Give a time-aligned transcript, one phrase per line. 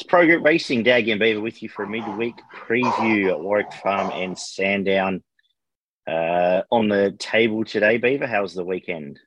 [0.00, 3.70] It's Pro Group Racing, Dag and Beaver with you for a midweek preview at Warwick
[3.70, 5.22] Farm and Sandown.
[6.06, 9.20] Uh, on the table today, Beaver, how's the weekend?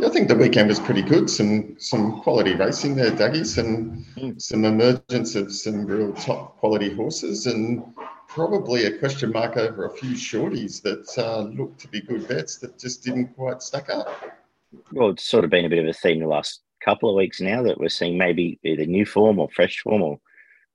[0.00, 1.30] Yeah, I think the weekend was pretty good.
[1.30, 3.46] Some some quality racing there, Dougie.
[3.46, 4.42] Some mm.
[4.42, 7.94] some emergence of some real top quality horses, and
[8.26, 12.56] probably a question mark over a few shorties that uh, looked to be good bets
[12.56, 14.08] that just didn't quite stack up.
[14.90, 17.38] Well, it's sort of been a bit of a theme the last couple of weeks
[17.38, 20.18] now that we're seeing maybe either new form or fresh form or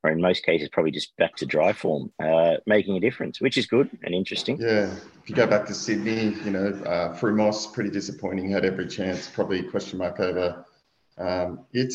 [0.03, 3.57] or in most cases probably just back to dry form, uh, making a difference, which
[3.57, 4.57] is good and interesting.
[4.59, 8.87] Yeah, if you go back to Sydney, you know, uh, Frumos pretty disappointing, had every
[8.87, 10.65] chance, probably question mark over
[11.17, 11.93] um, it.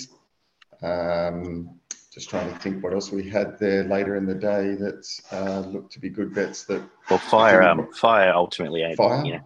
[0.83, 1.79] Um,
[2.11, 5.61] just trying to think what else we had there later in the day that uh,
[5.69, 6.65] looked to be good bets.
[6.65, 9.23] That well, fire, um, fire ultimately, fire.
[9.23, 9.45] You know,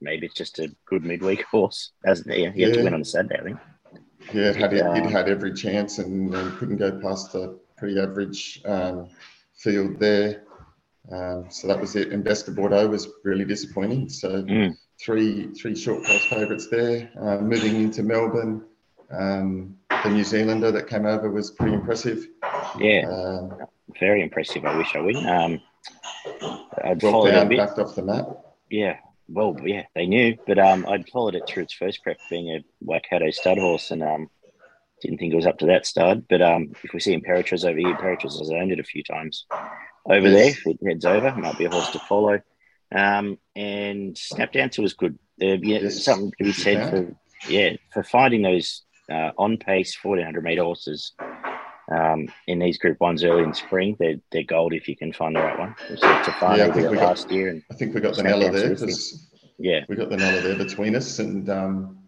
[0.00, 1.90] maybe it's just a good midweek horse.
[2.04, 2.76] As yeah, he had yeah.
[2.76, 3.58] to win on the Saturday, I think.
[4.32, 8.00] Yeah, it had it, it had every chance and, and, couldn't go past the pretty
[8.00, 9.08] average um,
[9.54, 10.44] field there.
[11.10, 12.12] Um, so that was it.
[12.12, 14.08] And Best of Bordeaux was really disappointing.
[14.08, 14.76] So mm.
[15.00, 17.10] three three short price favourites there.
[17.20, 18.64] Uh, moving into Melbourne,
[19.10, 22.26] um, the New Zealander that came over was pretty impressive.
[22.78, 23.66] Yeah, um,
[24.00, 24.64] very impressive.
[24.64, 25.26] I wish I win.
[25.26, 25.60] Um,
[26.82, 28.26] I'd follow them backed off the map.
[28.70, 28.96] Yeah,
[29.28, 32.64] well, yeah, they knew, but um, I'd followed it through its first prep, being a
[32.80, 34.28] Waikato stud horse, and um,
[35.00, 36.24] didn't think it was up to that stud.
[36.28, 39.46] But um, if we see Imperatriz over here, Imperatriz has owned it a few times
[40.06, 40.50] over there.
[40.50, 42.40] If it heads over, might be a horse to follow.
[42.94, 45.18] Um, and Snap Dancer was good.
[45.42, 47.16] Uh, yeah, something to be said for
[47.48, 51.12] yeah for finding those uh, on pace fourteen hundred meter horses
[51.90, 53.96] um, in these group ones early in spring.
[53.98, 55.74] They're, they're gold if you can find the right one.
[55.96, 57.48] So yeah, I think we got, last year.
[57.48, 58.76] And I think we got the Nella there.
[59.58, 59.80] Yeah.
[59.88, 61.18] We got the Nella there between us.
[61.18, 61.98] And um,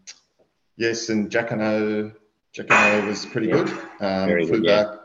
[0.76, 2.14] yes, and Jacquinot,
[2.54, 3.64] Jacquinot was pretty yeah.
[3.64, 3.68] good.
[4.00, 4.96] Um, very flew good, back, yeah.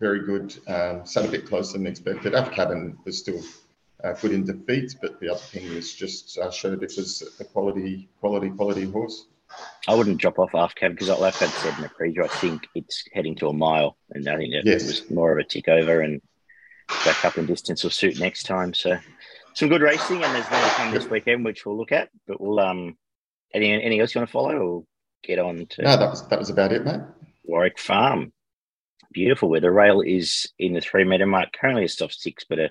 [0.00, 0.56] very good.
[0.66, 2.34] Um, sat a bit closer than expected.
[2.34, 3.40] Af Cabin was still
[4.02, 7.44] uh, good in defeat, but the other thing was just uh, showed it was a
[7.44, 9.26] quality, quality, quality horse.
[9.86, 12.66] I wouldn't drop off half cab because, like I said in the preview, I think
[12.74, 14.86] it's heading to a mile, and I think it yes.
[14.86, 16.22] was more of a tick over and
[17.04, 18.72] back up in distance will suit next time.
[18.72, 18.98] So,
[19.52, 22.08] some good racing, and there's more to come this weekend, which we'll look at.
[22.26, 22.96] But we'll um,
[23.52, 24.84] anything, anything else you want to follow, or
[25.22, 25.82] get on to?
[25.82, 27.00] No, that was that was about it, mate.
[27.44, 28.32] Warwick Farm,
[29.12, 29.50] beautiful.
[29.50, 32.70] Where the rail is in the three meter mark, currently it's off six, but a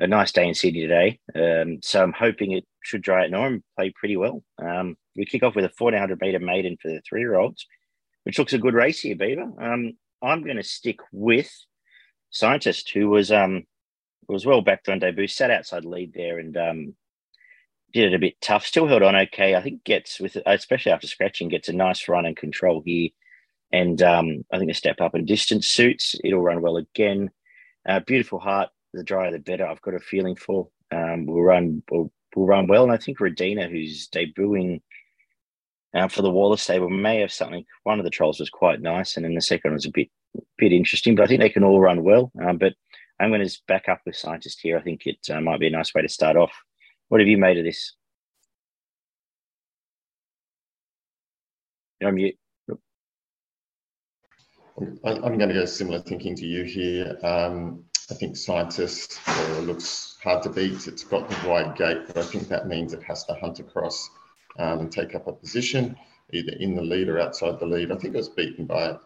[0.00, 1.20] a nice day in Sydney today.
[1.34, 4.42] Um, so I'm hoping it should dry at norm, play pretty well.
[4.58, 7.66] Um, we kick off with a 1400 meter maiden for the three year olds,
[8.24, 9.52] which looks a good race here, Beaver.
[9.60, 9.92] Um,
[10.22, 11.50] I'm going to stick with
[12.30, 13.64] Scientist, who was um,
[14.28, 16.94] was well backed on debut, sat outside lead there and um,
[17.92, 18.64] did it a bit tough.
[18.64, 19.54] Still held on okay.
[19.54, 23.10] I think gets with especially after scratching, gets a nice run and control here.
[23.72, 26.16] And um, I think a step up in distance suits.
[26.24, 27.30] It'll run well again.
[27.86, 28.70] Uh, beautiful heart.
[28.94, 29.66] The drier the better.
[29.66, 30.68] I've got a feeling for.
[30.90, 34.80] Um, will run will, will run well, and I think Redina, who's debuting
[35.94, 37.64] uh, for the Wallace stable may have something.
[37.84, 40.08] One of the trolls was quite nice, and then the second was a bit
[40.58, 41.14] bit interesting.
[41.14, 42.30] But I think they can all run well.
[42.42, 42.74] Um, but
[43.18, 44.78] I'm going to back up with scientist here.
[44.78, 46.52] I think it uh, might be a nice way to start off.
[47.08, 47.94] What have you made of this?
[52.00, 52.36] You're on mute.
[55.04, 57.18] I'm going to go similar thinking to you here.
[57.22, 60.88] Um, I think scientist uh, looks hard to beat.
[60.88, 64.08] It's got the wide gate, but I think that means it has to hunt across
[64.58, 65.96] um, and take up a position
[66.32, 67.90] either in the lead or outside the lead.
[67.90, 68.96] I think I was beaten by a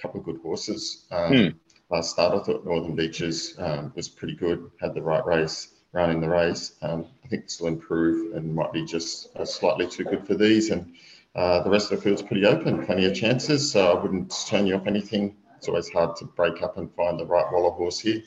[0.00, 1.48] couple of good horses um, hmm.
[1.90, 2.40] last start.
[2.40, 6.74] I thought Northern Beaches um, was pretty good, had the right race, running the race.
[6.82, 10.34] Um, I think this will improve and might be just uh, slightly too good for
[10.34, 10.70] these.
[10.70, 10.94] And
[11.34, 13.72] uh, the rest of the field's pretty open, plenty of chances.
[13.72, 15.36] So I wouldn't turn you off anything.
[15.56, 18.22] It's always hard to break up and find the right Waller horse here.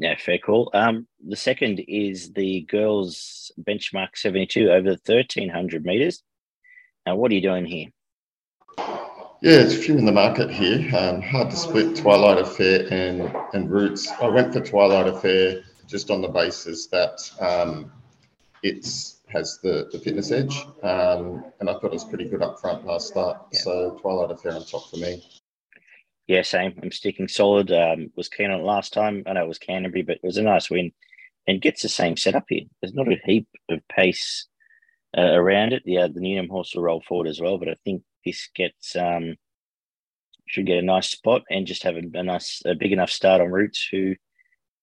[0.00, 0.70] Yeah, fair call.
[0.74, 6.22] Um, the second is the girls' benchmark 72 over 1300 meters.
[7.04, 7.86] Now, what are you doing here?
[9.40, 10.88] Yeah, it's a few in the market here.
[10.96, 14.08] Um, hard to split Twilight Affair and, and Roots.
[14.20, 17.90] I went for Twilight Affair just on the basis that um,
[18.62, 18.86] it
[19.26, 20.64] has the, the fitness edge.
[20.84, 23.46] Um, and I thought it was pretty good up front last start.
[23.52, 23.60] Yeah.
[23.60, 25.24] So Twilight Affair on top for me
[26.28, 26.78] yeah, same.
[26.82, 27.72] I'm sticking solid.
[27.72, 29.24] Um, was keen on it last time.
[29.26, 30.92] I know it was Canterbury, but it was a nice win
[31.46, 32.64] and gets the same setup here.
[32.80, 34.46] There's not a heap of pace
[35.16, 35.82] uh, around it.
[35.86, 39.36] Yeah, the Newnham horse will roll forward as well, but I think this gets um,
[40.46, 43.40] should get a nice spot and just have a, a nice, a big enough start
[43.40, 44.14] on Roots, who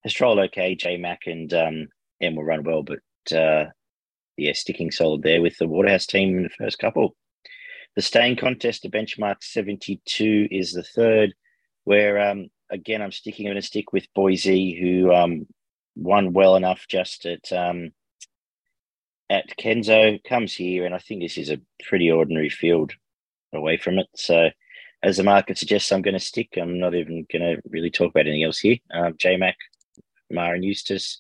[0.04, 0.74] has trolled okay.
[0.74, 1.88] J Mac and um,
[2.22, 3.66] M will run well, but uh,
[4.36, 7.16] yeah, sticking solid there with the Waterhouse team in the first couple.
[7.96, 11.34] The staying contest, the benchmark 72 is the third,
[11.86, 15.48] where um, again, I'm sticking, I'm going to stick with Boise, who um,
[15.96, 17.92] won well enough just at um,
[19.30, 22.94] at Kenzo, comes here, and I think this is a pretty ordinary field
[23.54, 24.08] away from it.
[24.16, 24.50] So,
[25.02, 26.50] as the market suggests, I'm going to stick.
[26.58, 28.78] I'm not even going to really talk about anything else here.
[28.94, 29.54] Um, JMac,
[30.30, 31.20] Maher and Eustace,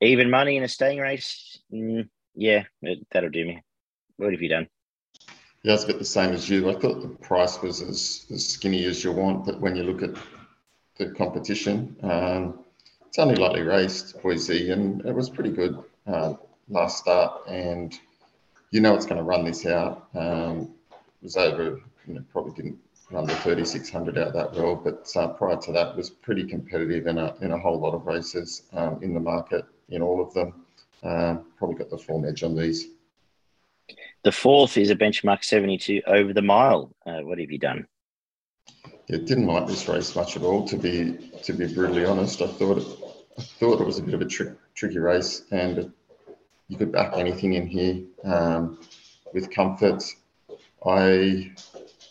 [0.00, 1.60] even money in a staying race.
[1.72, 2.64] Mm, yeah,
[3.12, 3.62] that'll do me.
[4.16, 4.68] What have you done?
[5.68, 6.70] A bit the same as you.
[6.70, 10.02] I thought the price was as, as skinny as you want, but when you look
[10.02, 10.16] at
[10.96, 12.60] the competition, um,
[13.06, 16.32] it's only lightly raced, Boise, and it was pretty good uh,
[16.70, 17.46] last start.
[17.48, 17.92] And
[18.70, 20.08] you know it's going to run this out.
[20.14, 22.78] Um, it was over, you know, probably didn't
[23.10, 27.18] run the 3600 out that well, but uh, prior to that was pretty competitive in
[27.18, 30.64] a, in a whole lot of races um, in the market, in all of them.
[31.02, 32.88] Um, probably got the form edge on these.
[34.24, 36.94] The fourth is a benchmark 72 over the mile.
[37.06, 37.86] Uh, what have you done?
[39.06, 40.66] Yeah, didn't like this race much at all.
[40.68, 42.86] To be to be brutally honest, I thought it,
[43.38, 45.92] I thought it was a bit of a tri- tricky race, and
[46.68, 48.78] you could back anything in here um,
[49.32, 50.02] with comfort.
[50.84, 51.52] I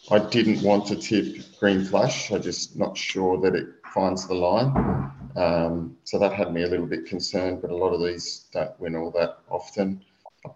[0.10, 2.32] I didn't want to tip Green Flash.
[2.32, 5.12] I'm just not sure that it finds the line.
[5.36, 8.80] Um, so that had me a little bit concerned, but a lot of these don't
[8.80, 10.04] win all that often.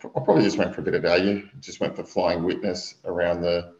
[0.03, 1.47] I, probably just went for a bit of value.
[1.59, 3.73] Just went for Flying Witness around the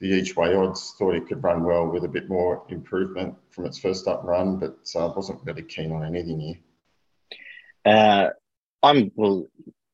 [0.00, 0.94] the each way odds.
[0.98, 4.58] Thought it could run well with a bit more improvement from its first up run,
[4.58, 6.58] but I uh, wasn't really keen on anything here.
[7.84, 8.30] Uh,
[8.82, 9.46] I'm well,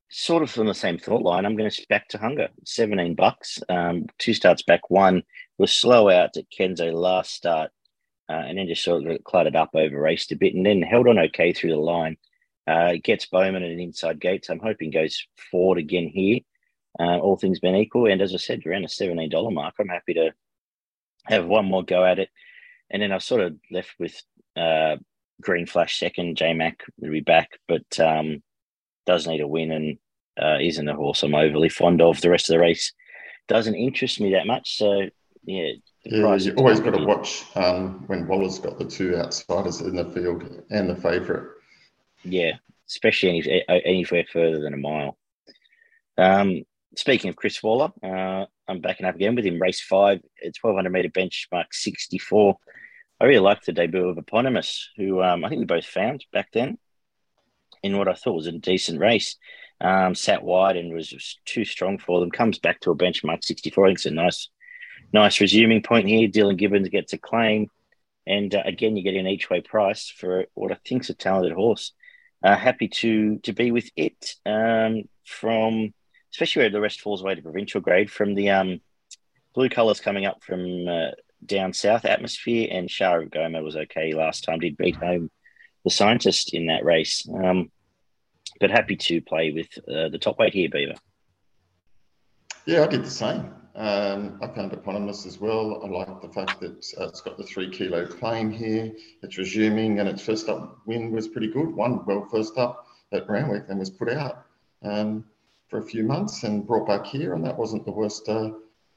[0.08, 1.44] sort of from the same thought line.
[1.44, 2.48] I'm going to back Tahunga.
[2.64, 3.58] Seventeen bucks.
[3.68, 4.90] Um, two starts back.
[4.90, 5.22] One
[5.58, 7.70] was slow out at Kenzo last start,
[8.28, 11.08] uh, and then just sort of cluttered up over raced a bit, and then held
[11.08, 12.16] on okay through the line.
[12.66, 14.44] Uh, gets Bowman at an inside gate.
[14.44, 16.40] So I'm hoping goes forward again here.
[16.98, 19.88] Uh, all things being equal, and as I said, around a seventeen dollar mark, I'm
[19.88, 20.32] happy to
[21.26, 22.30] have one more go at it.
[22.90, 24.20] And then I sort of left with
[24.56, 24.96] uh,
[25.40, 26.36] Green Flash second.
[26.36, 28.42] J Mac will be back, but um,
[29.04, 29.98] does need a win and
[30.40, 32.20] uh, isn't a horse I'm overly fond of.
[32.20, 32.92] The rest of the race
[33.46, 34.76] doesn't interest me that much.
[34.78, 35.08] So
[35.44, 35.72] yeah,
[36.04, 40.10] yeah, you always got to watch um, when Waller's got the two outsiders in the
[40.10, 41.46] field and the favourite.
[42.28, 42.52] Yeah,
[42.88, 45.16] especially any, anywhere further than a mile.
[46.18, 46.62] Um,
[46.96, 49.60] speaking of Chris Waller, uh, I'm backing up again with him.
[49.60, 52.56] Race five, it's 1200 meter benchmark 64.
[53.20, 56.48] I really liked the debut of Eponymous, who um, I think we both found back
[56.52, 56.78] then
[57.82, 59.36] in what I thought was a decent race.
[59.80, 62.30] Um, sat wide and was, was too strong for them.
[62.30, 63.84] Comes back to a benchmark 64.
[63.84, 64.48] I think it's a nice,
[65.12, 66.28] nice resuming point here.
[66.28, 67.68] Dylan Gibbons gets a claim.
[68.26, 71.14] And uh, again, you get an each way price for what I think is a
[71.14, 71.92] talented horse.
[72.46, 75.92] Uh, happy to to be with it um, from
[76.32, 78.80] especially where the rest falls away to provincial grade from the um,
[79.52, 81.10] blue colours coming up from uh,
[81.44, 82.68] down south atmosphere.
[82.70, 85.28] And Shah of Goma was okay last time, did beat home
[85.82, 87.26] the scientist in that race.
[87.28, 87.72] Um,
[88.60, 90.94] but happy to play with uh, the top weight here, Beaver.
[92.64, 93.52] Yeah, I did the same.
[93.76, 95.82] Um, I found eponymous as well.
[95.84, 98.90] I like the fact that uh, it's got the three kilo claim here.
[99.22, 101.74] It's resuming, and its first up win was pretty good.
[101.74, 104.46] One well first up at Randwick, and was put out
[104.82, 105.26] um,
[105.68, 108.52] for a few months and brought back here, and that wasn't the worst uh,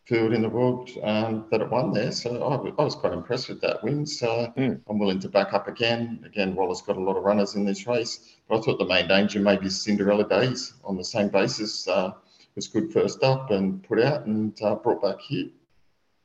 [0.05, 2.13] field in the world um, that it won there.
[2.13, 4.05] So I, I, was quite impressed with that win.
[4.05, 4.79] So mm.
[4.89, 6.24] I'm willing to back up again.
[6.25, 9.09] Again, Waller's got a lot of runners in this race, but I thought the main
[9.09, 12.13] danger may be Cinderella Days on the same basis uh,
[12.59, 15.47] was good first up and put out and uh, brought back here.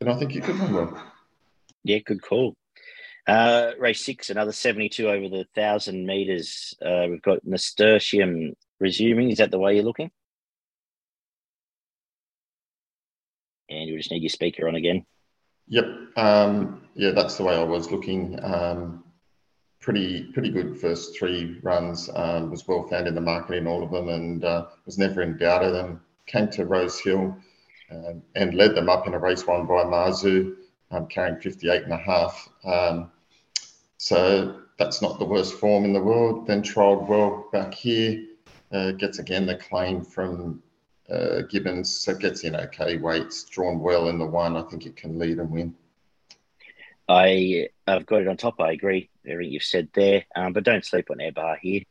[0.00, 1.12] And I think you could run well.
[1.84, 2.56] Yeah, good call.
[3.26, 6.74] Uh, race six, another 72 over the thousand meters.
[6.84, 9.30] Uh, we've got Nasturtium resuming.
[9.30, 10.10] Is that the way you're looking?
[13.70, 15.04] and you just need your speaker on again.
[15.68, 15.84] Yep.
[16.16, 18.38] Um, yeah, that's the way I was looking.
[18.42, 19.04] Um,
[19.80, 22.10] pretty pretty good first three runs.
[22.14, 25.22] Um, was well found in the market in all of them, and uh, was never
[25.22, 26.00] in doubt of them.
[26.26, 27.36] Came to Rose Hill
[27.90, 30.56] um, and led them up in a race won by Marzu,
[30.90, 32.48] um, carrying 58 and a half.
[32.64, 33.10] Um,
[33.98, 36.46] so that's not the worst form in the world.
[36.46, 38.24] Then trialled well back here.
[38.72, 40.62] Uh, gets again the claim from
[41.10, 44.56] uh, Gibbons so gets in okay weights, drawn well in the one.
[44.56, 45.74] I think it can lead and win.
[47.08, 48.60] I I've got it on top.
[48.60, 51.82] I agree everything you've said there, um, but don't sleep on Airbar here.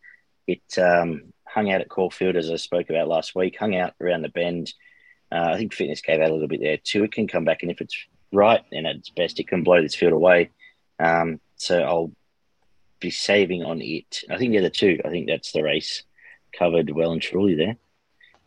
[0.47, 3.57] It um, hung out at Caulfield as I spoke about last week.
[3.59, 4.73] Hung out around the bend.
[5.31, 7.03] Uh, I think fitness gave out a little bit there too.
[7.03, 7.95] It can come back, and if it's
[8.31, 10.51] right and at its best, it can blow this field away.
[10.99, 12.11] Um, so I'll
[12.99, 14.21] be saving on it.
[14.29, 14.99] I think the other two.
[15.05, 16.03] I think that's the race
[16.57, 17.77] covered well and truly there.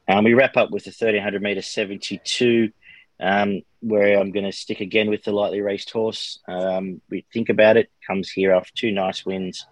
[0.08, 2.72] Um, we wrap up with the 1300 meter 72.
[3.20, 6.38] um, where I'm going to stick again with the lightly raced horse.
[6.48, 9.66] Um, we think about it, comes here after two nice wins.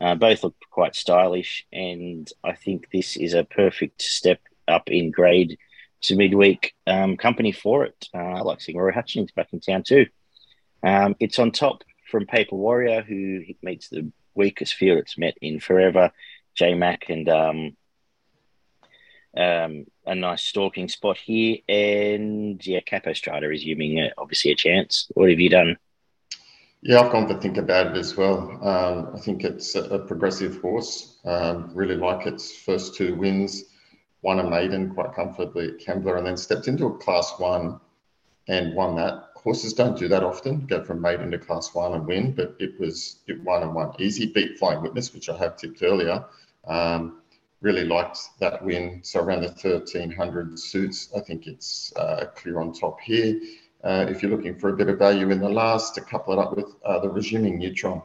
[0.00, 5.10] Uh, both look quite stylish, and I think this is a perfect step up in
[5.10, 5.58] grade
[6.02, 8.08] to midweek um, company for it.
[8.14, 10.06] Uh, I like seeing Rory Hutchings back in town too.
[10.82, 15.60] Um, it's on top from Paper Warrior, who meets the weakest field it's met in
[15.60, 16.12] forever.
[16.54, 17.76] J Mac and um,
[19.36, 21.58] um, a nice stalking spot here.
[21.68, 25.10] And yeah, Capo Strada resuming uh, obviously a chance.
[25.14, 25.76] What have you done?
[26.82, 28.38] Yeah, I've gone to think about it as well.
[28.66, 31.18] Um, I think it's a, a progressive horse.
[31.26, 33.64] Um, really like its first two wins.
[34.22, 37.80] Won a maiden quite comfortably at Kembla and then stepped into a class one
[38.48, 39.24] and won that.
[39.34, 42.78] Horses don't do that often, go from maiden to class one and win, but it
[42.78, 44.26] was it won and won easy.
[44.26, 46.24] Beat Flying Witness, which I have tipped earlier.
[46.66, 47.20] Um,
[47.60, 49.00] really liked that win.
[49.02, 53.38] So around the 1300 suits, I think it's uh, clear on top here.
[53.82, 56.38] Uh, if you're looking for a bit of value in the last, to couple it
[56.38, 58.02] up with uh, the resuming Neutron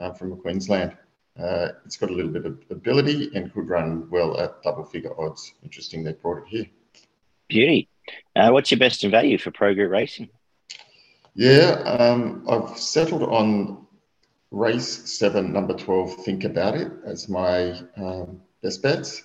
[0.00, 0.96] uh, from Queensland.
[1.38, 5.18] Uh, it's got a little bit of ability and could run well at double figure
[5.18, 5.54] odds.
[5.62, 6.66] Interesting they brought it here.
[7.48, 7.88] Beauty.
[8.36, 10.28] Uh, what's your best in value for Pro Group Racing?
[11.34, 13.86] Yeah, um, I've settled on
[14.50, 19.22] race seven, number 12, Think About It as my um, best bets.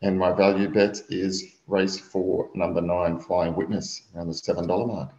[0.00, 5.10] And my value bet is race four, number nine, Flying Witness, around the $7 mark.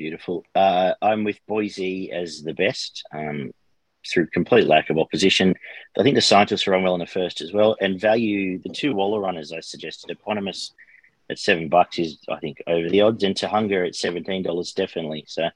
[0.00, 0.46] Beautiful.
[0.54, 3.52] Uh, I'm with Boise as the best um,
[4.10, 5.54] through complete lack of opposition.
[5.98, 7.76] I think the scientists run well in the first as well.
[7.82, 10.72] And value the two Waller runners I suggested, Eponymous
[11.28, 15.26] at seven bucks is, I think, over the odds, and Tahunga at $17 definitely.
[15.28, 15.50] So,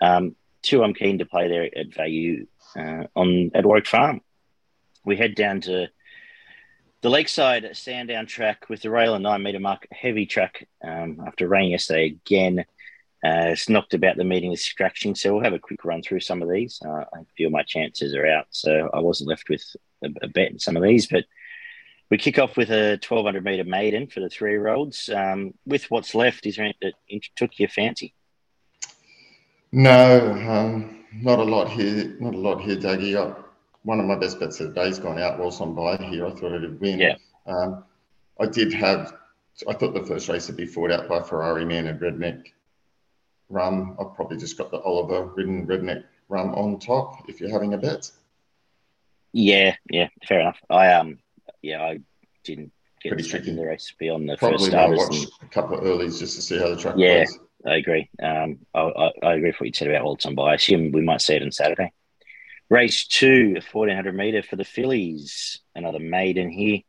[0.00, 4.20] um, two I'm keen to play there at value uh, on at Warwick Farm.
[5.04, 5.86] We head down to
[7.02, 11.46] the Lakeside Sandown track with the rail and nine meter mark, heavy track um, after
[11.46, 12.64] rain yesterday again.
[13.24, 16.42] Uh, it's knocked about the meeting scratching, so we'll have a quick run through some
[16.42, 16.80] of these.
[16.84, 19.64] Uh, I feel my chances are out, so I wasn't left with
[20.04, 21.06] a, a, bet in some of these.
[21.06, 21.24] But
[22.10, 25.08] we kick off with a 1200 meter maiden for the three year olds.
[25.08, 28.14] Um, with what's left, is there anything that took your fancy?
[29.72, 32.16] No, um, not a lot here.
[32.20, 33.16] Not a lot here, Dougie.
[33.16, 33.34] I,
[33.82, 35.38] one of my best bets of the day's gone out.
[35.38, 36.98] Whilst on by here, I thought it'd win.
[36.98, 37.16] Yeah.
[37.46, 37.82] Um,
[38.38, 39.14] I did have.
[39.66, 42.52] I thought the first race would be fought out by Ferrari Man and Redneck
[43.48, 43.96] Rum.
[44.00, 47.28] I've probably just got the Oliver Ridden Redneck Rum on top.
[47.28, 48.10] If you're having a bet.
[49.32, 50.58] Yeah, yeah, fair enough.
[50.70, 51.18] I um,
[51.62, 51.98] yeah, I
[52.44, 52.72] didn't
[53.02, 53.50] get Pretty tricky.
[53.50, 54.98] in the race beyond the Probably first starters.
[54.98, 57.24] watch and- a couple of earlies just to see how the track Yeah.
[57.24, 57.38] goes.
[57.66, 58.08] I agree.
[58.22, 61.02] Um, I, I, I agree with what you said about Walton, but I assume we
[61.02, 61.92] might see it on Saturday.
[62.70, 65.60] Race two, 1400 meter for the fillies.
[65.74, 66.80] Another maiden here.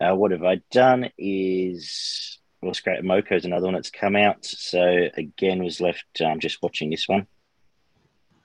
[0.00, 4.44] Uh, what have I done is well, Scrap Moco is another one that's come out.
[4.44, 7.26] So again, was left um, just watching this one.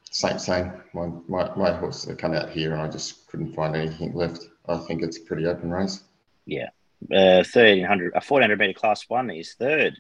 [0.10, 0.74] Same, same.
[0.94, 4.48] My, my, my horse had come out here and I just couldn't find anything left.
[4.68, 6.04] I think it's a pretty open race.
[6.46, 6.70] Yeah,
[7.12, 9.96] uh, 1300, a 1400 meter class one is third.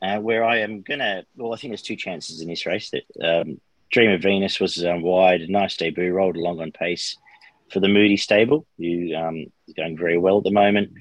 [0.00, 2.90] Uh, where I am gonna, well, I think there's two chances in this race.
[2.90, 7.16] That um, Dream of Venus was um, wide, nice debut, rolled along on pace
[7.72, 10.92] for the Moody stable, who um, is going very well at the moment.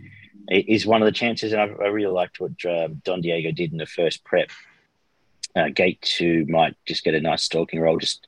[0.48, 3.52] It is one of the chances, and I, I really liked what uh, Don Diego
[3.52, 4.50] did in the first prep.
[5.56, 8.28] Uh, Gate two might just get a nice stalking roll, just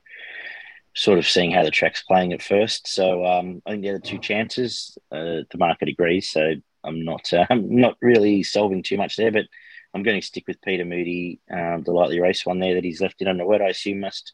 [0.95, 2.87] sort of seeing how the track's playing at first.
[2.87, 6.29] So um, I think the other two chances, uh, the market agrees.
[6.29, 6.53] So
[6.83, 9.45] I'm not, uh, I'm not really solving too much there, but
[9.93, 13.01] I'm going to stick with Peter Moody, um, the lightly race one there that he's
[13.01, 13.61] left in under wet.
[13.61, 14.33] I assume must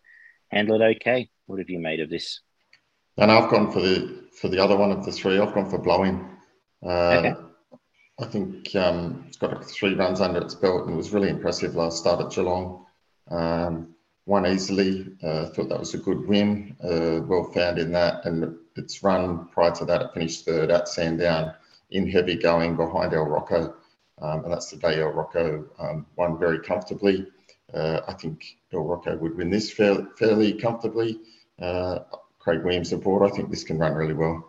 [0.50, 1.30] handle it okay.
[1.46, 2.42] What have you made of this?
[3.18, 5.38] And I've gone for the for the other one of the three.
[5.38, 6.30] I've gone for blowing.
[6.86, 7.34] Uh, Okay.
[8.20, 12.00] I think um, it's got three runs under its belt and was really impressive last
[12.00, 12.86] start at Geelong.
[13.30, 13.96] Um,
[14.26, 15.16] won easily.
[15.24, 16.76] Uh, thought that was a good win.
[16.84, 20.90] Uh, well found in that, and its run prior to that, it finished third at
[20.90, 21.54] Sandown
[21.92, 23.76] in heavy going behind El Rocco,
[24.22, 27.26] um, and that's the day El Rocco um, won very comfortably.
[27.74, 31.20] Uh, I think El Rocco would win this fairly, fairly comfortably.
[31.60, 32.00] Uh,
[32.38, 33.30] Craig Williams aboard.
[33.30, 34.49] I think this can run really well.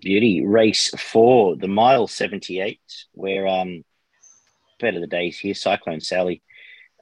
[0.00, 2.80] Beauty race four, the mile 78,
[3.12, 3.84] where um,
[4.78, 5.54] better the days here.
[5.54, 6.42] Cyclone Sally.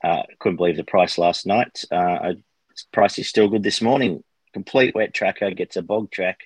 [0.02, 1.84] Uh, couldn't believe the price last night.
[1.90, 2.34] Uh,
[2.92, 4.22] price is still good this morning.
[4.52, 6.40] Complete wet tracker gets a bog track,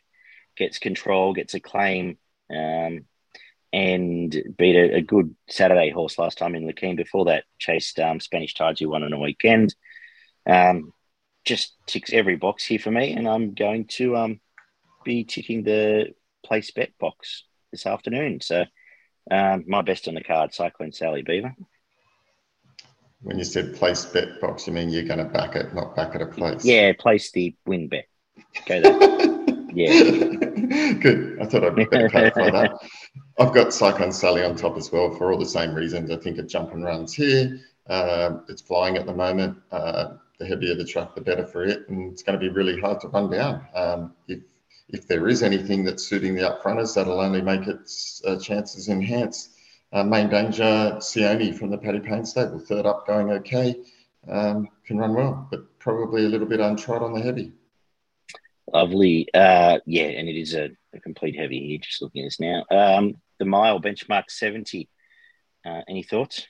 [0.57, 2.19] gets control, gets a claim,
[2.51, 3.05] um,
[3.73, 6.97] and beat a, a good Saturday horse last time in Lakeem.
[6.97, 9.75] Before that, chased um, Spanish Tides, who won on a weekend.
[10.49, 10.93] Um,
[11.45, 14.41] just ticks every box here for me, and I'm going to um,
[15.05, 18.41] be ticking the place bet box this afternoon.
[18.41, 18.65] So
[19.31, 21.55] um, my best on the card, Cyclone Sally Beaver.
[23.23, 26.15] When you said place bet box, you mean you're going to back it, not back
[26.15, 26.65] at a place?
[26.65, 28.07] Yeah, place the win bet.
[28.67, 29.67] Go there.
[29.75, 30.95] yeah.
[30.95, 31.39] Good.
[31.41, 32.73] I thought I'd better clarify that.
[33.39, 36.11] I've got Cyclone Sally on top as well for all the same reasons.
[36.11, 37.61] I think it jump and runs here.
[37.89, 39.59] Uh, it's flying at the moment.
[39.71, 42.81] Uh, the heavier the truck, the better for it, and it's going to be really
[42.81, 43.67] hard to run down.
[43.75, 44.41] Um, if
[44.93, 49.51] if there is anything that's suiting the upfronters, that'll only make its uh, chances enhance.
[49.93, 53.75] Uh, main danger, Sione from the Paddy Payne stable, third up, going okay,
[54.29, 57.53] um, can run well, but probably a little bit untried on the heavy.
[58.73, 59.27] Lovely.
[59.35, 62.65] Uh, yeah, and it is a, a, complete heavy here, just looking at this now.
[62.71, 64.89] Um, the mile benchmark 70.
[65.67, 66.47] Uh, any thoughts?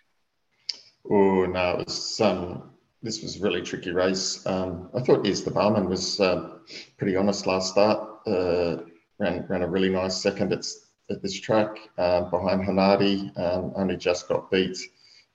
[1.10, 2.70] Oh, no, it was, um,
[3.02, 4.44] this was a really tricky race.
[4.46, 6.58] Um, I thought Is the Barman was uh,
[6.98, 8.09] pretty honest last start.
[8.26, 8.84] Uh,
[9.18, 10.66] ran, ran a really nice second at,
[11.10, 13.36] at this track uh, behind Hanadi.
[13.38, 14.78] Um, only just got beat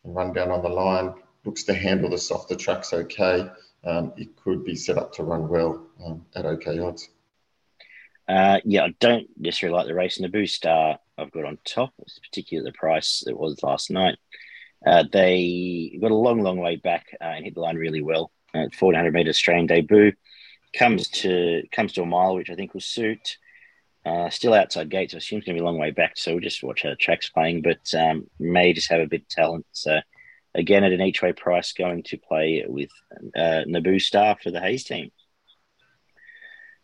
[0.03, 1.13] and run down on the line.
[1.45, 3.49] Looks to handle the softer tracks okay
[3.85, 7.09] um, it could be set up to run well um, at okay odds.
[8.27, 10.19] Uh, yeah, I don't necessarily like the race.
[10.19, 14.17] Naboo Star, I've got on top, particularly the price it was last night.
[14.85, 18.31] Uh, they got a long, long way back uh, and hit the line really well.
[18.53, 20.13] Uh, 1400 meter Australian debut
[20.77, 23.37] comes to comes to a mile, which I think will suit.
[24.05, 26.13] Uh, still outside gates, so I assume it's going to be a long way back.
[26.15, 29.21] So we'll just watch how the track's playing, but um, may just have a bit
[29.21, 29.65] of talent.
[29.71, 29.99] So
[30.55, 32.89] again at an each way price going to play with
[33.35, 35.11] uh, Naboo Star for the Hayes team.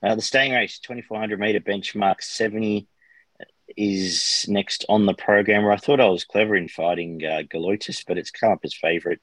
[0.04, 2.88] Uh, the staying race, 2400 meter benchmark 70
[3.78, 8.18] is next on the program where I thought I was clever in fighting uh, but
[8.18, 9.20] it's come up as favourite.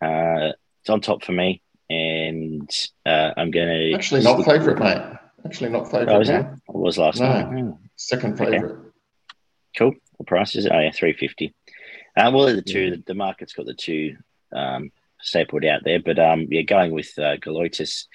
[0.00, 1.61] Uh, it's on top for me,
[3.04, 5.18] and uh, I'm going to actually not favourite, mate.
[5.44, 6.14] Actually, not favourite.
[6.14, 6.40] Oh, was it?
[6.40, 7.26] it was last no.
[7.26, 7.62] night.
[7.64, 7.78] Oh.
[7.96, 8.64] Second favourite.
[8.64, 8.88] Okay.
[9.76, 9.94] Cool.
[10.18, 11.54] The price is oh yeah, three fifty.
[12.16, 12.96] Uh, well, the two, yeah.
[13.06, 14.16] the market's got the two
[14.52, 18.06] um, stapled out there, but um, yeah, going with uh, Galoitis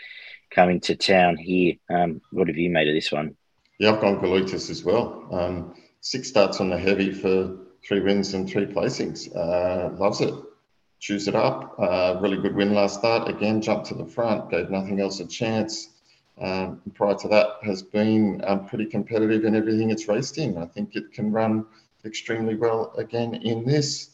[0.51, 1.75] coming to town here.
[1.89, 3.35] Um, what have you made of this one?
[3.79, 5.27] Yeah, I've gone Galoitis as well.
[5.31, 9.35] Um, six starts on the heavy for three wins and three placings.
[9.35, 10.33] Uh, loves it.
[10.99, 11.75] Chews it up.
[11.79, 13.29] Uh, really good win last start.
[13.29, 15.89] Again, jumped to the front, gave nothing else a chance.
[16.39, 20.57] Um, prior to that, has been um, pretty competitive in everything it's raced in.
[20.57, 21.65] I think it can run
[22.05, 24.11] extremely well again in this.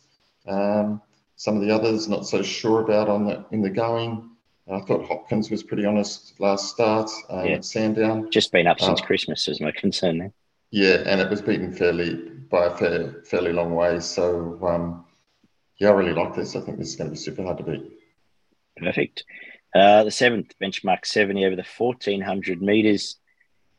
[0.47, 1.01] Um,
[1.35, 4.29] some of the others not so sure about on the in the going.
[4.71, 7.55] I thought Hopkins was pretty honest last start um, yeah.
[7.55, 8.31] at Sandown.
[8.31, 10.31] Just been up since uh, Christmas is my concern there.
[10.71, 12.15] Yeah, and it was beaten fairly
[12.49, 13.99] by a fair, fairly long way.
[13.99, 15.05] So um,
[15.79, 16.55] yeah, I really like this.
[16.55, 17.91] I think this is going to be super hard to beat.
[18.77, 19.23] Perfect.
[19.73, 23.17] Uh, the seventh benchmark 70 over the 1400 meters.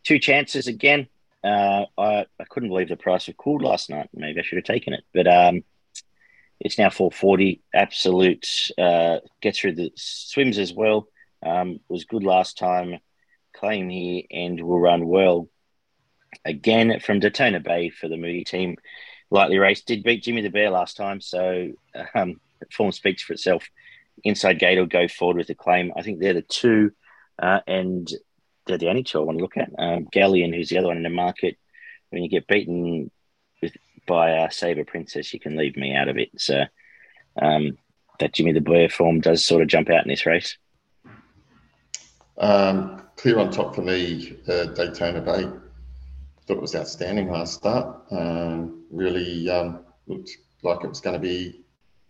[0.02, 1.08] Two chances again.
[1.42, 4.08] Uh, I, I couldn't believe the price of cooled last night.
[4.14, 5.62] Maybe I should have taken it, but um,
[6.58, 7.62] it's now 440.
[7.74, 11.08] Absolute uh, gets through the swims as well.
[11.44, 12.98] Um, was good last time.
[13.54, 15.48] Claim here and will run well.
[16.44, 18.76] Again from Daytona Bay for the Moody team.
[19.34, 19.86] Lightly raced.
[19.86, 21.72] Did beat Jimmy the Bear last time, so
[22.14, 23.68] um, form speaks for itself.
[24.22, 25.92] Inside gate will go forward with the claim.
[25.96, 26.92] I think they're the two.
[27.36, 28.08] Uh, and
[28.64, 29.70] they're the only two I want to look at.
[29.76, 31.58] Um, Galleon, who's the other one in the market,
[32.10, 33.10] when you get beaten
[33.60, 33.72] with
[34.06, 36.30] by uh, Saber Princess, you can leave me out of it.
[36.36, 36.62] So
[37.42, 37.76] um,
[38.20, 40.56] that Jimmy the Bear form does sort of jump out in this race.
[42.38, 45.63] Um, clear on top for me, uh, Daytona Bay.
[46.46, 48.02] Thought it was outstanding last start.
[48.10, 50.30] Um, really um, looked
[50.62, 51.64] like it was going to be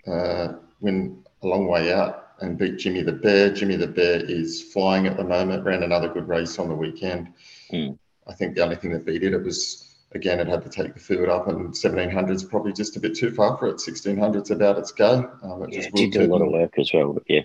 [0.07, 3.53] uh, win a long way out and beat Jimmy the Bear.
[3.53, 7.33] Jimmy the Bear is flying at the moment, ran another good race on the weekend.
[7.73, 7.99] Mm.
[8.27, 10.95] I think the only thing that beat it, it was, again, it had to take
[10.95, 13.77] the field up, and 1700 is probably just a bit too far for it.
[13.77, 15.31] 1600's about its go.
[15.43, 17.43] Um, it yeah, did do a lot of work as well, yeah.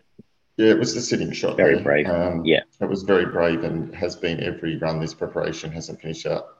[0.57, 1.55] Yeah, it was the sitting shot.
[1.55, 1.83] Very there.
[1.83, 2.07] brave.
[2.07, 2.61] Um, yeah.
[2.81, 6.57] It was very brave and has been every run this preparation, hasn't finished out.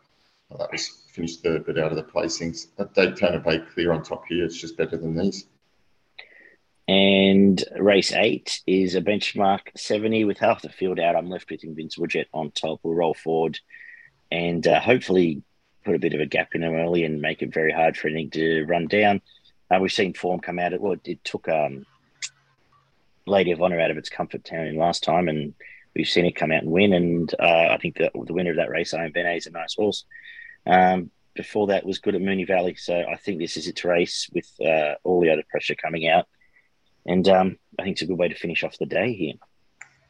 [0.50, 2.68] Well, that was finished third, but out of the placings.
[2.94, 4.46] Daytona Bay clear on top here.
[4.46, 5.46] It's just better than these.
[6.88, 11.16] And race eight is a benchmark 70 with half the field out.
[11.16, 12.80] I'm left with Invincible Jet on top.
[12.82, 13.60] We'll roll forward
[14.32, 15.44] and uh, hopefully
[15.86, 18.08] put a bit of a gap in them early and make it very hard for
[18.08, 19.22] anything to run down.
[19.70, 20.74] Uh, we've seen form come out.
[20.74, 21.86] It, well, it took um,
[23.28, 25.54] Lady of Honor out of its comfort town in last time, and
[25.96, 26.94] we've seen it come out and win.
[26.94, 29.76] And uh, I think that the winner of that race, Iron Benet, is a nice
[29.76, 30.06] horse.
[30.66, 32.76] Um, before that was good at Moonee Valley.
[32.76, 36.28] So I think this is its race with uh, all the other pressure coming out.
[37.06, 39.34] And um, I think it's a good way to finish off the day here.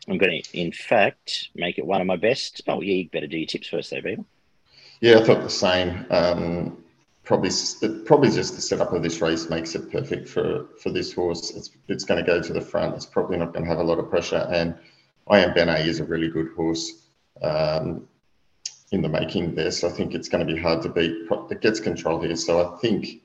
[0.08, 2.62] I'm going to, in fact, make it one of my best.
[2.68, 4.26] Oh, yeah, you better do your tips first, though, Beetle.
[5.02, 6.06] Yeah, I thought the same.
[6.10, 6.84] Um,
[7.24, 7.52] probably
[8.06, 11.52] probably just the setup of this race makes it perfect for for this horse.
[11.52, 12.96] It's it's going to go to the front.
[12.96, 14.48] It's probably not going to have a lot of pressure.
[14.52, 14.76] And
[15.30, 17.08] I am Ben A is a really good horse
[17.42, 18.08] um,
[18.92, 19.72] in the making there.
[19.72, 21.28] So I think it's going to be hard to beat.
[21.52, 22.36] It gets control here.
[22.36, 23.22] So I think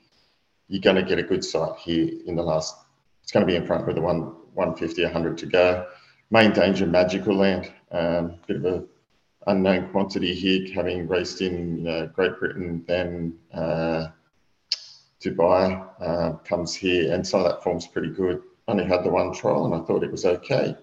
[0.67, 2.75] you're going to get a good sight here in the last.
[3.23, 5.87] It's going to be in front with the one 150, 100 to go.
[6.29, 7.71] Main danger, Magical Land.
[7.91, 8.83] Um, bit of a
[9.47, 14.07] unknown quantity here, having raced in uh, Great Britain, then uh,
[15.23, 18.41] Dubai, uh, comes here, and some of that form's pretty good.
[18.67, 20.75] Only had the one trial, and I thought it was okay.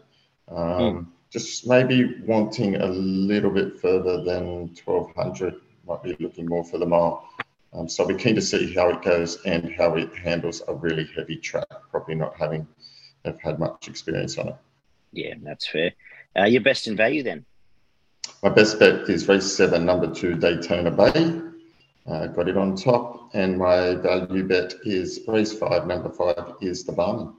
[0.48, 1.06] Um, mm.
[1.30, 5.54] Just maybe wanting a little bit further than 1200,
[5.86, 7.26] might be looking more for the mile.
[7.72, 10.74] Um, so I'll be keen to see how it goes and how it handles a
[10.74, 12.66] really heavy track, probably not having
[13.24, 14.56] have had much experience on it.
[15.12, 15.92] Yeah, that's fair.
[16.36, 17.44] Uh, your best in value then?
[18.42, 21.40] My best bet is race seven, number two, Daytona Bay.
[22.06, 23.30] Uh, got it on top.
[23.34, 27.34] And my value bet is race five, number five, is the Barman.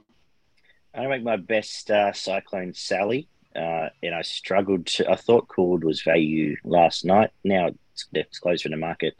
[0.94, 3.28] I make my best uh, Cyclone Sally.
[3.54, 7.30] Uh, and I struggled to, I thought called was value last night.
[7.44, 7.70] Now
[8.12, 9.14] it's, closed for the market.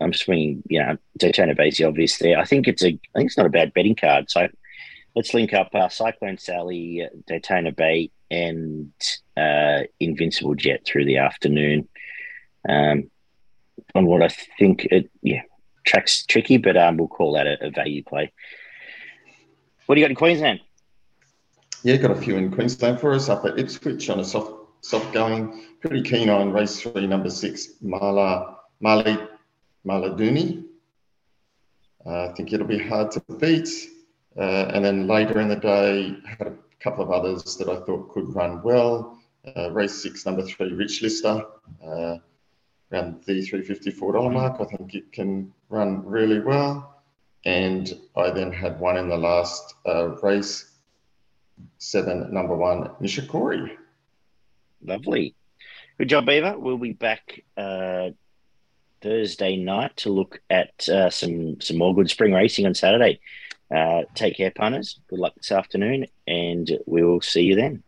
[0.00, 2.38] I'm swinging, you know, Daytona Bay's the obvious there.
[2.38, 4.30] I think it's a, I think it's not a bad betting card.
[4.30, 4.48] So
[5.16, 8.92] let's link up uh, Cyclone Sally, Daytona Bay, and
[9.36, 11.88] uh, Invincible Jet through the afternoon.
[12.68, 13.10] Um,
[13.94, 15.42] on what I think it, yeah,
[15.84, 18.32] track's tricky, but um, we'll call that a, a value play.
[19.86, 20.60] What do you got in Queensland?
[21.84, 25.12] Yeah, got a few in Queensland for us up at Ipswich on a soft soft
[25.12, 25.66] going.
[25.82, 29.18] Pretty keen on race three, number six, Mala Mali
[29.86, 30.64] Maladuni.
[32.06, 33.68] Uh, I think it'll be hard to beat.
[34.34, 38.14] Uh, and then later in the day, had a couple of others that I thought
[38.14, 39.18] could run well.
[39.54, 41.44] Uh, race six, number three, Rich Lister,
[41.86, 42.16] uh,
[42.90, 44.58] around the $354 mark.
[44.58, 47.02] I think it can run really well.
[47.44, 50.70] And I then had one in the last uh, race,
[51.78, 53.70] seven, number one, Nishikori.
[54.82, 55.34] Lovely.
[55.98, 56.58] Good job, Beaver.
[56.58, 58.10] We'll be back uh,
[59.00, 63.20] Thursday night to look at uh, some some more good spring racing on Saturday.
[63.74, 65.00] Uh, take care, punters.
[65.08, 67.82] Good luck this afternoon, and we will see you then.